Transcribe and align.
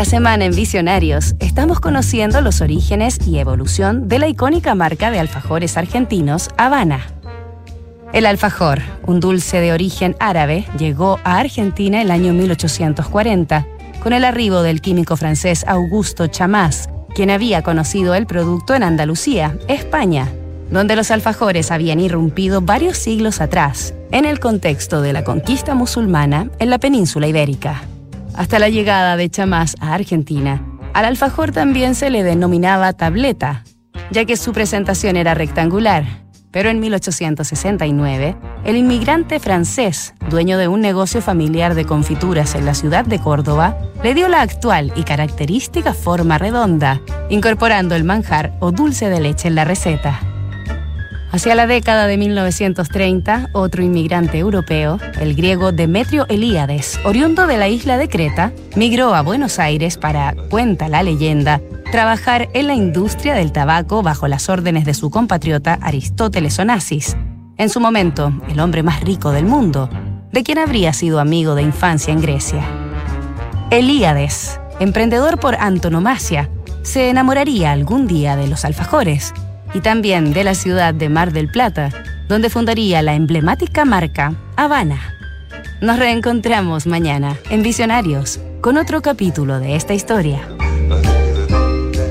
Esta 0.00 0.12
semana 0.12 0.46
en 0.46 0.56
Visionarios 0.56 1.34
estamos 1.40 1.78
conociendo 1.78 2.40
los 2.40 2.62
orígenes 2.62 3.18
y 3.26 3.38
evolución 3.38 4.08
de 4.08 4.18
la 4.18 4.28
icónica 4.28 4.74
marca 4.74 5.10
de 5.10 5.18
alfajores 5.18 5.76
argentinos 5.76 6.48
Habana. 6.56 7.04
El 8.14 8.24
alfajor, 8.24 8.80
un 9.06 9.20
dulce 9.20 9.60
de 9.60 9.74
origen 9.74 10.16
árabe, 10.18 10.64
llegó 10.78 11.20
a 11.22 11.36
Argentina 11.36 12.00
el 12.00 12.10
año 12.10 12.32
1840 12.32 13.66
con 14.02 14.14
el 14.14 14.24
arribo 14.24 14.62
del 14.62 14.80
químico 14.80 15.18
francés 15.18 15.66
Augusto 15.68 16.28
Chamás, 16.28 16.88
quien 17.14 17.28
había 17.28 17.60
conocido 17.60 18.14
el 18.14 18.24
producto 18.24 18.74
en 18.74 18.84
Andalucía, 18.84 19.58
España, 19.68 20.32
donde 20.70 20.96
los 20.96 21.10
alfajores 21.10 21.70
habían 21.70 22.00
irrumpido 22.00 22.62
varios 22.62 22.96
siglos 22.96 23.42
atrás, 23.42 23.92
en 24.12 24.24
el 24.24 24.40
contexto 24.40 25.02
de 25.02 25.12
la 25.12 25.24
conquista 25.24 25.74
musulmana 25.74 26.48
en 26.58 26.70
la 26.70 26.78
península 26.78 27.26
ibérica. 27.26 27.82
Hasta 28.34 28.58
la 28.58 28.68
llegada 28.68 29.16
de 29.16 29.28
Chamás 29.28 29.76
a 29.80 29.94
Argentina, 29.94 30.62
al 30.94 31.04
alfajor 31.04 31.52
también 31.52 31.94
se 31.94 32.10
le 32.10 32.22
denominaba 32.22 32.92
tableta, 32.92 33.64
ya 34.10 34.24
que 34.24 34.36
su 34.36 34.52
presentación 34.52 35.16
era 35.16 35.34
rectangular, 35.34 36.04
pero 36.50 36.68
en 36.68 36.80
1869, 36.80 38.36
el 38.64 38.76
inmigrante 38.76 39.38
francés, 39.38 40.14
dueño 40.28 40.58
de 40.58 40.68
un 40.68 40.80
negocio 40.80 41.22
familiar 41.22 41.74
de 41.74 41.84
confituras 41.84 42.54
en 42.54 42.66
la 42.66 42.74
ciudad 42.74 43.04
de 43.04 43.20
Córdoba, 43.20 43.78
le 44.02 44.14
dio 44.14 44.28
la 44.28 44.42
actual 44.42 44.92
y 44.96 45.04
característica 45.04 45.94
forma 45.94 46.38
redonda, 46.38 47.00
incorporando 47.28 47.94
el 47.94 48.04
manjar 48.04 48.56
o 48.60 48.72
dulce 48.72 49.08
de 49.08 49.20
leche 49.20 49.48
en 49.48 49.54
la 49.54 49.64
receta. 49.64 50.29
Hacia 51.32 51.54
la 51.54 51.68
década 51.68 52.08
de 52.08 52.16
1930, 52.16 53.50
otro 53.52 53.84
inmigrante 53.84 54.38
europeo, 54.38 54.98
el 55.20 55.36
griego 55.36 55.70
Demetrio 55.70 56.26
Elíades, 56.28 56.98
oriundo 57.04 57.46
de 57.46 57.56
la 57.56 57.68
isla 57.68 57.98
de 57.98 58.08
Creta, 58.08 58.52
migró 58.74 59.14
a 59.14 59.22
Buenos 59.22 59.60
Aires 59.60 59.96
para, 59.96 60.34
cuenta 60.50 60.88
la 60.88 61.04
leyenda, 61.04 61.60
trabajar 61.92 62.48
en 62.52 62.66
la 62.66 62.74
industria 62.74 63.34
del 63.34 63.52
tabaco 63.52 64.02
bajo 64.02 64.26
las 64.26 64.48
órdenes 64.48 64.84
de 64.84 64.94
su 64.94 65.10
compatriota 65.10 65.78
Aristóteles 65.80 66.58
Onassis, 66.58 67.16
en 67.58 67.68
su 67.68 67.78
momento 67.78 68.32
el 68.48 68.58
hombre 68.58 68.82
más 68.82 69.00
rico 69.02 69.30
del 69.30 69.44
mundo, 69.44 69.88
de 70.32 70.42
quien 70.42 70.58
habría 70.58 70.92
sido 70.92 71.20
amigo 71.20 71.54
de 71.54 71.62
infancia 71.62 72.12
en 72.12 72.22
Grecia. 72.22 72.64
Elíades, 73.70 74.60
emprendedor 74.80 75.38
por 75.38 75.54
antonomasia, 75.54 76.50
se 76.82 77.08
enamoraría 77.08 77.70
algún 77.70 78.08
día 78.08 78.34
de 78.34 78.48
los 78.48 78.64
alfajores 78.64 79.32
y 79.74 79.80
también 79.80 80.32
de 80.32 80.44
la 80.44 80.54
ciudad 80.54 80.94
de 80.94 81.08
Mar 81.08 81.32
del 81.32 81.48
Plata, 81.48 81.90
donde 82.28 82.50
fundaría 82.50 83.02
la 83.02 83.14
emblemática 83.14 83.84
marca 83.84 84.34
Habana. 84.56 85.00
Nos 85.80 85.98
reencontramos 85.98 86.86
mañana 86.86 87.36
en 87.50 87.62
Visionarios 87.62 88.40
con 88.60 88.76
otro 88.76 89.00
capítulo 89.00 89.58
de 89.58 89.76
esta 89.76 89.94
historia. 89.94 90.46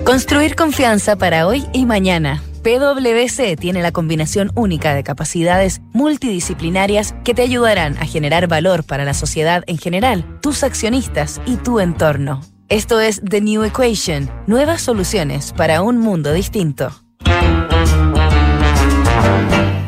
Construir 0.04 0.56
confianza 0.56 1.16
para 1.18 1.46
hoy 1.46 1.66
y 1.72 1.86
mañana. 1.86 2.42
PwC 2.64 3.56
tiene 3.56 3.82
la 3.82 3.92
combinación 3.92 4.52
única 4.56 4.94
de 4.94 5.04
capacidades 5.04 5.82
multidisciplinarias 5.94 7.14
que 7.24 7.34
te 7.34 7.44
ayudarán 7.44 7.98
a 7.98 8.06
generar 8.06 8.48
valor 8.48 8.84
para 8.84 9.06
la 9.06 9.14
sociedad 9.14 9.64
en 9.68 9.78
general, 9.78 10.26
tus 10.42 10.64
accionistas 10.64 11.40
y 11.46 11.56
tu 11.58 11.80
entorno. 11.80 12.42
Esto 12.68 13.00
es 13.00 13.22
The 13.28 13.42
New 13.42 13.64
Equation, 13.64 14.30
nuevas 14.48 14.82
soluciones 14.82 15.54
para 15.54 15.82
un 15.82 15.98
mundo 15.98 16.34
distinto. 16.34 16.92